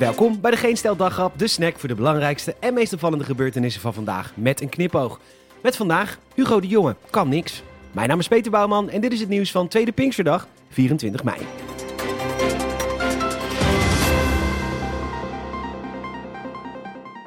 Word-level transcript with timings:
Welkom 0.00 0.40
bij 0.40 0.50
de 0.50 0.56
Geen 0.56 0.76
Stel 0.76 0.96
Daggrap, 0.96 1.38
de 1.38 1.46
snack 1.46 1.78
voor 1.78 1.88
de 1.88 1.94
belangrijkste 1.94 2.54
en 2.60 2.74
meest 2.74 2.92
opvallende 2.92 3.24
gebeurtenissen 3.24 3.80
van 3.80 3.94
vandaag 3.94 4.32
met 4.36 4.60
een 4.60 4.68
knipoog. 4.68 5.20
Met 5.62 5.76
vandaag 5.76 6.18
Hugo 6.34 6.60
de 6.60 6.66
Jonge, 6.66 6.96
kan 7.10 7.28
niks. 7.28 7.62
Mijn 7.92 8.08
naam 8.08 8.18
is 8.18 8.28
Peter 8.28 8.50
Bouwman 8.50 8.90
en 8.90 9.00
dit 9.00 9.12
is 9.12 9.20
het 9.20 9.28
nieuws 9.28 9.50
van 9.50 9.68
Tweede 9.68 9.92
Pinksterdag, 9.92 10.46
24 10.68 11.24
mei. 11.24 11.38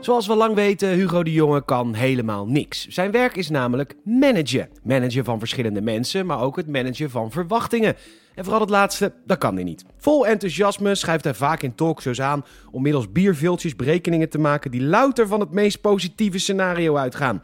Zoals 0.03 0.27
we 0.27 0.35
lang 0.35 0.55
weten, 0.55 0.89
Hugo 0.89 1.23
de 1.23 1.31
Jonge 1.31 1.65
kan 1.65 1.93
helemaal 1.93 2.47
niks. 2.47 2.87
Zijn 2.87 3.11
werk 3.11 3.35
is 3.35 3.49
namelijk 3.49 3.95
managen. 4.03 4.69
Managen 4.83 5.23
van 5.23 5.39
verschillende 5.39 5.81
mensen, 5.81 6.25
maar 6.25 6.41
ook 6.41 6.55
het 6.55 6.67
managen 6.67 7.09
van 7.09 7.31
verwachtingen. 7.31 7.95
En 8.35 8.43
vooral 8.43 8.61
het 8.61 8.69
laatste, 8.69 9.13
dat 9.25 9.37
kan 9.37 9.55
hij 9.55 9.63
niet. 9.63 9.85
Vol 9.97 10.27
enthousiasme 10.27 10.95
schuift 10.95 11.23
hij 11.23 11.33
vaak 11.33 11.61
in 11.61 11.75
talkshows 11.75 12.21
aan 12.21 12.45
om 12.71 12.81
middels 12.81 13.11
bierviltjes 13.11 13.75
berekeningen 13.75 14.29
te 14.29 14.39
maken 14.39 14.71
die 14.71 14.83
louter 14.83 15.27
van 15.27 15.39
het 15.39 15.51
meest 15.51 15.81
positieve 15.81 16.37
scenario 16.37 16.95
uitgaan. 16.95 17.41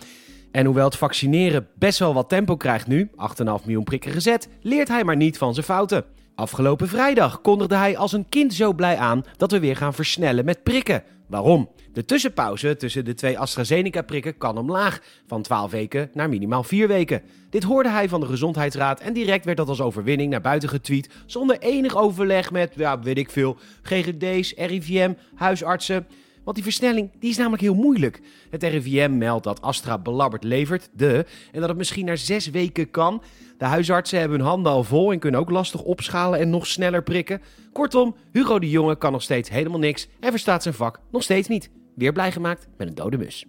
En 0.52 0.66
hoewel 0.66 0.85
het 0.85 0.97
vaccineren 0.97 1.67
best 1.75 1.99
wel 1.99 2.13
wat 2.13 2.30
tempo 2.30 2.57
krijgt 2.57 2.88
nu, 2.88 3.09
8,5 3.11 3.16
miljoen 3.63 3.83
prikken 3.83 4.11
gezet, 4.11 4.49
leert 4.61 4.88
hij 4.88 5.03
maar 5.03 5.16
niet 5.16 5.38
van 5.38 5.53
zijn 5.53 5.66
fouten. 5.66 6.05
Afgelopen 6.35 6.88
vrijdag 6.88 7.41
kondigde 7.41 7.75
hij 7.75 7.97
als 7.97 8.11
een 8.11 8.30
kind 8.30 8.53
zo 8.53 8.73
blij 8.73 8.97
aan 8.97 9.23
dat 9.38 9.52
we 9.52 9.59
weer 9.59 9.75
gaan 9.75 9.94
versnellen 9.94 10.45
met 10.45 10.63
prikken. 10.63 11.03
Waarom? 11.29 11.69
De 11.93 12.05
tussenpauze 12.05 12.75
tussen 12.75 13.05
de 13.05 13.13
twee 13.13 13.39
AstraZeneca-prikken 13.39 14.38
kan 14.38 14.57
omlaag, 14.57 15.01
van 15.27 15.41
12 15.41 15.71
weken 15.71 16.09
naar 16.13 16.29
minimaal 16.29 16.63
4 16.63 16.88
weken. 16.88 17.21
Dit 17.49 17.63
hoorde 17.63 17.89
hij 17.89 18.09
van 18.09 18.19
de 18.19 18.25
Gezondheidsraad 18.25 18.99
en 18.99 19.13
direct 19.13 19.45
werd 19.45 19.57
dat 19.57 19.67
als 19.67 19.81
overwinning 19.81 20.31
naar 20.31 20.41
buiten 20.41 20.69
getweet, 20.69 21.09
zonder 21.25 21.59
enig 21.59 21.97
overleg 21.97 22.52
met, 22.52 22.73
ja, 22.75 22.99
weet 22.99 23.17
ik 23.17 23.29
veel, 23.29 23.57
GGD's, 23.81 24.53
RIVM, 24.55 25.13
huisartsen. 25.35 26.07
Want 26.43 26.55
die 26.55 26.66
versnelling 26.66 27.11
die 27.20 27.30
is 27.30 27.38
namelijk 27.38 27.61
heel 27.61 27.75
moeilijk. 27.75 28.22
Het 28.50 28.63
RIVM 28.63 29.17
meldt 29.17 29.44
dat 29.44 29.61
Astra 29.61 29.97
belabberd 29.97 30.44
levert, 30.44 30.89
de, 30.94 31.25
en 31.52 31.59
dat 31.59 31.69
het 31.69 31.77
misschien 31.77 32.05
naar 32.05 32.17
zes 32.17 32.50
weken 32.50 32.91
kan. 32.91 33.22
De 33.58 33.66
huisartsen 33.66 34.19
hebben 34.19 34.38
hun 34.38 34.47
handen 34.47 34.72
al 34.72 34.83
vol 34.83 35.11
en 35.11 35.19
kunnen 35.19 35.39
ook 35.39 35.50
lastig 35.50 35.81
opschalen 35.81 36.39
en 36.39 36.50
nog 36.50 36.67
sneller 36.67 37.03
prikken. 37.03 37.41
Kortom, 37.73 38.16
Hugo 38.31 38.59
de 38.59 38.69
Jonge 38.69 38.97
kan 38.97 39.11
nog 39.11 39.22
steeds 39.22 39.50
helemaal 39.50 39.80
niks 39.80 40.08
en 40.19 40.30
verstaat 40.30 40.63
zijn 40.63 40.75
vak 40.75 41.00
nog 41.11 41.23
steeds 41.23 41.47
niet. 41.47 41.69
Weer 41.95 42.11
blij 42.11 42.31
gemaakt 42.31 42.67
met 42.78 42.88
een 42.88 42.95
dode 42.95 43.17
mus. 43.17 43.45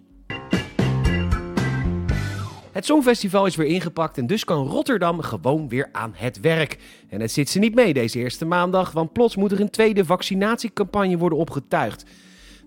Het 2.71 2.85
Songfestival 2.85 3.45
is 3.45 3.55
weer 3.55 3.67
ingepakt 3.67 4.17
en 4.17 4.27
dus 4.27 4.43
kan 4.43 4.67
Rotterdam 4.67 5.21
gewoon 5.21 5.69
weer 5.69 5.89
aan 5.91 6.13
het 6.15 6.39
werk. 6.39 6.77
En 7.09 7.21
het 7.21 7.31
zit 7.31 7.49
ze 7.49 7.59
niet 7.59 7.75
mee 7.75 7.93
deze 7.93 8.19
eerste 8.19 8.45
maandag, 8.45 8.91
want 8.91 9.13
plots 9.13 9.35
moet 9.35 9.51
er 9.51 9.59
een 9.59 9.69
tweede 9.69 10.05
vaccinatiecampagne 10.05 11.17
worden 11.17 11.37
opgetuigd. 11.37 12.05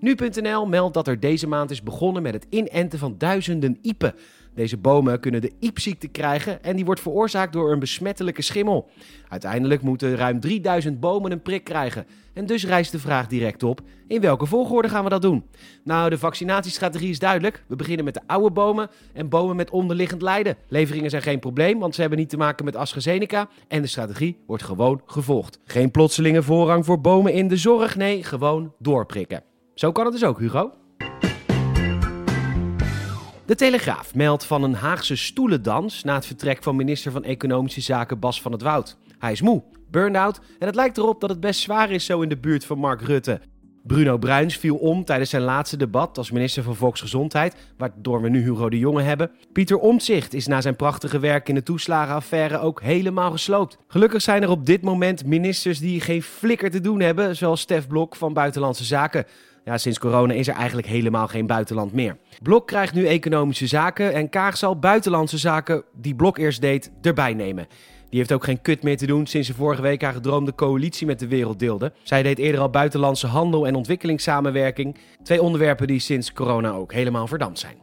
Nu.nl 0.05 0.67
meldt 0.67 0.95
dat 0.95 1.09
er 1.09 1.21
deze 1.21 1.47
maand 1.47 1.71
is 1.71 1.83
begonnen 1.83 2.23
met 2.23 2.35
het 2.35 2.47
inenten 2.51 2.99
van 2.99 3.15
duizenden 3.19 3.79
iepen. 3.83 4.15
Deze 4.55 4.77
bomen 4.77 5.21
kunnen 5.21 5.41
de 5.41 5.53
iepziekte 5.59 6.09
krijgen 6.09 6.63
en 6.63 6.77
die 6.77 6.85
wordt 6.85 7.01
veroorzaakt 7.01 7.53
door 7.53 7.73
een 7.73 7.79
besmettelijke 7.79 8.43
schimmel. 8.43 8.91
Uiteindelijk 9.29 9.83
moeten 9.83 10.17
ruim 10.17 10.41
3000 10.41 11.01
bomen 11.01 11.33
een 11.33 11.43
prik 11.43 11.65
krijgen. 11.65 12.07
En 12.33 12.47
dus 12.47 12.65
rijst 12.67 12.93
de 12.93 12.99
vraag 12.99 13.27
direct 13.27 13.63
op: 13.63 13.81
in 14.07 14.21
welke 14.21 14.47
volgorde 14.47 14.89
gaan 14.89 15.05
we 15.05 15.11
dat 15.11 15.23
doen? 15.23 15.45
Nou, 15.85 16.11
de 16.11 16.19
vaccinatiestrategie 16.19 17.11
is 17.11 17.19
duidelijk. 17.19 17.65
We 17.67 17.77
beginnen 17.77 18.05
met 18.05 18.15
de 18.15 18.23
oude 18.27 18.51
bomen 18.51 18.91
en 19.13 19.29
bomen 19.29 19.57
met 19.57 19.71
onderliggend 19.71 20.23
lijden. 20.23 20.57
Leveringen 20.69 21.11
zijn 21.11 21.23
geen 21.23 21.41
probleem, 21.41 21.79
want 21.79 21.95
ze 21.95 22.01
hebben 22.01 22.19
niet 22.19 22.31
te 22.31 22.37
maken 22.37 22.65
met 22.65 22.77
AstraZeneca. 22.77 23.49
En 23.69 23.83
de 23.83 23.89
strategie 23.89 24.39
wordt 24.47 24.63
gewoon 24.63 25.01
gevolgd. 25.07 25.59
Geen 25.65 25.91
plotselinge 25.91 26.43
voorrang 26.43 26.85
voor 26.85 27.01
bomen 27.01 27.33
in 27.33 27.49
de 27.49 27.57
zorg, 27.57 27.97
nee, 27.97 28.23
gewoon 28.23 28.73
doorprikken. 28.79 29.43
Zo 29.75 29.93
kan 29.93 30.05
het 30.05 30.13
dus 30.13 30.25
ook, 30.25 30.39
Hugo. 30.39 30.73
De 33.47 33.55
Telegraaf 33.55 34.15
meldt 34.15 34.45
van 34.45 34.63
een 34.63 34.75
Haagse 34.75 35.17
stoelendans 35.17 36.05
na 36.05 36.15
het 36.15 36.27
vertrek 36.27 36.63
van 36.63 36.77
minister 36.77 37.13
van 37.13 37.25
Economische 37.25 37.81
Zaken 37.81 38.19
Bas 38.19 38.43
van 38.43 38.53
het 38.53 38.63
Woud. 38.63 38.97
Hij 39.19 39.33
is 39.33 39.41
moe, 39.41 39.63
burn-out 39.91 40.41
en 40.59 40.67
het 40.67 40.75
lijkt 40.75 40.99
erop 40.99 41.21
dat 41.21 41.31
het 41.31 41.41
best 41.41 41.61
zwaar 41.61 41.91
is 41.91 42.05
zo 42.05 42.21
in 42.21 42.29
de 42.29 42.37
buurt 42.37 42.65
van 42.65 42.79
Mark 42.79 43.03
Rutte. 43.03 43.41
Bruno 43.87 44.19
Bruins 44.19 44.57
viel 44.57 44.77
om 44.77 45.05
tijdens 45.05 45.31
zijn 45.31 45.43
laatste 45.43 45.77
debat 45.77 46.19
als 46.19 46.31
minister 46.31 46.63
van 46.63 46.77
Volksgezondheid, 46.77 47.57
waardoor 47.77 48.23
we 48.23 48.29
nu 48.29 48.43
Hugo 48.43 48.69
de 48.69 48.79
Jonge 48.79 49.03
hebben. 49.03 49.31
Pieter 49.53 49.79
Omtzigt 49.79 50.35
is 50.35 50.47
na 50.47 50.61
zijn 50.61 50.77
prachtige 50.77 51.19
werk 51.19 51.49
in 51.49 51.55
de 51.55 51.63
toeslagenaffaire 51.63 52.59
ook 52.59 52.83
helemaal 52.83 53.31
gesloopt. 53.31 53.79
Gelukkig 53.89 54.23
zijn 54.23 54.43
er 54.43 54.51
op 54.51 54.67
dit 54.67 54.83
moment 54.83 55.27
ministers 55.27 55.79
die 55.79 56.01
geen 56.01 56.23
flikker 56.23 56.71
te 56.71 56.81
doen 56.81 57.01
hebben, 57.01 57.37
zoals 57.37 57.61
Stef 57.61 57.87
Blok 57.87 58.17
van 58.17 58.33
Buitenlandse 58.33 58.85
Zaken. 58.85 59.27
Ja, 59.65 59.79
sinds 59.79 59.99
corona 59.99 60.33
is 60.33 60.49
er 60.49 60.55
eigenlijk 60.55 60.87
helemaal 60.87 61.29
geen 61.29 61.47
buitenland 61.47 61.93
meer. 61.93 62.17
Blok 62.43 62.67
krijgt 62.67 62.95
nu 62.95 63.07
economische 63.07 63.67
zaken 63.67 64.13
en 64.13 64.29
Kaag 64.29 64.57
zal 64.57 64.79
buitenlandse 64.79 65.39
zaken 65.39 65.85
die 65.93 66.15
Blok 66.15 66.39
eerst 66.39 66.61
deed 66.61 66.91
erbij 67.03 67.35
nemen. 67.35 67.67
Die 68.09 68.19
heeft 68.19 68.33
ook 68.33 68.45
geen 68.45 68.63
kut 68.63 68.83
meer 68.83 68.97
te 68.97 69.07
doen 69.07 69.27
sinds 69.27 69.47
ze 69.47 69.55
vorige 69.55 69.83
week 69.83 70.03
haar 70.03 70.13
gedroomde 70.13 70.55
coalitie 70.55 71.07
met 71.07 71.19
de 71.19 71.29
wereld 71.29 71.59
deelde. 71.59 71.93
Zij 72.03 72.23
deed 72.23 72.39
eerder 72.39 72.61
al 72.61 72.71
buitenlandse 72.71 73.27
handel 73.27 73.67
en 73.67 73.75
ontwikkelingssamenwerking. 73.75 74.97
Twee 75.23 75.43
onderwerpen 75.43 75.87
die 75.87 75.99
sinds 75.99 76.33
corona 76.33 76.71
ook 76.71 76.93
helemaal 76.93 77.27
verdampt 77.27 77.59
zijn. 77.59 77.77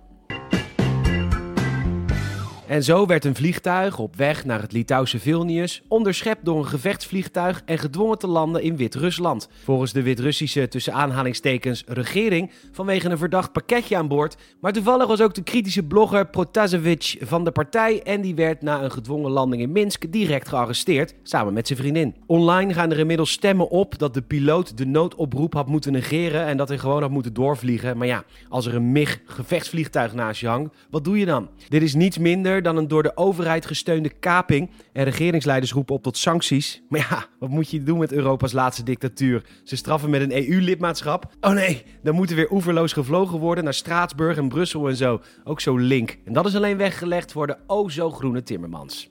En 2.71 2.83
zo 2.83 3.05
werd 3.05 3.25
een 3.25 3.35
vliegtuig 3.35 3.99
op 3.99 4.15
weg 4.15 4.45
naar 4.45 4.61
het 4.61 4.71
Litouwse 4.71 5.19
Vilnius 5.19 5.81
onderschept 5.87 6.45
door 6.45 6.57
een 6.57 6.67
gevechtsvliegtuig 6.67 7.61
en 7.65 7.77
gedwongen 7.77 8.17
te 8.17 8.27
landen 8.27 8.61
in 8.61 8.77
Wit-Rusland. 8.77 9.49
Volgens 9.63 9.93
de 9.93 10.01
Wit-Russische 10.01 10.67
tussen 10.67 10.93
aanhalingstekens 10.93 11.83
regering 11.87 12.51
vanwege 12.71 13.09
een 13.09 13.17
verdacht 13.17 13.51
pakketje 13.51 13.97
aan 13.97 14.07
boord. 14.07 14.37
Maar 14.61 14.73
toevallig 14.73 15.07
was 15.07 15.21
ook 15.21 15.33
de 15.33 15.43
kritische 15.43 15.83
blogger 15.83 16.27
Protasevich 16.27 17.15
van 17.19 17.43
de 17.43 17.51
partij 17.51 18.03
en 18.03 18.21
die 18.21 18.35
werd 18.35 18.61
na 18.61 18.83
een 18.83 18.91
gedwongen 18.91 19.31
landing 19.31 19.61
in 19.61 19.71
Minsk 19.71 20.11
direct 20.11 20.47
gearresteerd 20.47 21.13
samen 21.23 21.53
met 21.53 21.67
zijn 21.67 21.79
vriendin. 21.79 22.15
Online 22.25 22.73
gaan 22.73 22.91
er 22.91 22.99
inmiddels 22.99 23.31
stemmen 23.31 23.69
op 23.69 23.97
dat 23.97 24.13
de 24.13 24.21
piloot 24.21 24.77
de 24.77 24.85
noodoproep 24.85 25.53
had 25.53 25.67
moeten 25.67 25.91
negeren 25.91 26.45
en 26.45 26.57
dat 26.57 26.67
hij 26.67 26.77
gewoon 26.77 27.01
had 27.01 27.11
moeten 27.11 27.33
doorvliegen. 27.33 27.97
Maar 27.97 28.07
ja, 28.07 28.23
als 28.49 28.65
er 28.65 28.75
een 28.75 28.91
MIG 28.91 29.21
gevechtsvliegtuig 29.25 30.13
naast 30.13 30.41
je 30.41 30.47
hangt, 30.47 30.75
wat 30.89 31.03
doe 31.03 31.17
je 31.17 31.25
dan? 31.25 31.49
Dit 31.69 31.81
is 31.81 31.93
niets 31.93 32.17
minder 32.17 32.59
dan 32.63 32.77
een 32.77 32.87
door 32.87 33.03
de 33.03 33.17
overheid 33.17 33.65
gesteunde 33.65 34.09
kaping. 34.09 34.69
En 34.93 35.03
regeringsleiders 35.03 35.73
roepen 35.73 35.95
op 35.95 36.03
tot 36.03 36.17
sancties. 36.17 36.81
Maar 36.89 37.07
ja, 37.09 37.25
wat 37.39 37.49
moet 37.49 37.69
je 37.69 37.83
doen 37.83 37.97
met 37.97 38.11
Europa's 38.11 38.51
laatste 38.51 38.83
dictatuur? 38.83 39.43
Ze 39.63 39.75
straffen 39.75 40.09
met 40.09 40.21
een 40.21 40.49
EU-lidmaatschap. 40.49 41.33
Oh 41.41 41.51
nee, 41.51 41.83
dan 42.03 42.15
moet 42.15 42.29
er 42.29 42.35
weer 42.35 42.51
oeverloos 42.51 42.93
gevlogen 42.93 43.39
worden 43.39 43.63
naar 43.63 43.73
Straatsburg 43.73 44.37
en 44.37 44.49
Brussel 44.49 44.89
en 44.89 44.95
zo. 44.95 45.21
Ook 45.43 45.61
zo 45.61 45.77
link. 45.77 46.17
En 46.25 46.33
dat 46.33 46.45
is 46.45 46.55
alleen 46.55 46.77
weggelegd 46.77 47.31
voor 47.31 47.47
de 47.47 47.57
o 47.67 47.89
zo 47.89 48.11
groene 48.11 48.43
Timmermans. 48.43 49.09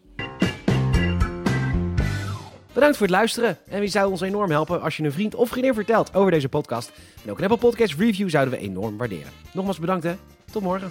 Bedankt 2.73 2.97
voor 2.97 3.07
het 3.07 3.17
luisteren. 3.17 3.59
En 3.69 3.81
wie 3.81 3.89
zou 3.89 4.11
ons 4.11 4.21
enorm 4.21 4.51
helpen 4.51 4.83
als 4.83 4.97
je 4.97 5.03
een 5.03 5.13
vriend 5.13 5.35
of 5.35 5.49
vriendin 5.49 5.75
vertelt 5.75 6.15
over 6.15 6.31
deze 6.31 6.49
podcast. 6.49 6.93
En 7.25 7.31
ook 7.31 7.39
een 7.39 7.45
Apple 7.45 7.69
Podcast 7.69 7.95
review 7.95 8.29
zouden 8.29 8.55
we 8.55 8.61
enorm 8.61 8.97
waarderen. 8.97 9.33
Nogmaals 9.53 9.79
bedankt 9.79 10.05
hè. 10.05 10.15
Tot 10.53 10.63
morgen. 10.63 10.89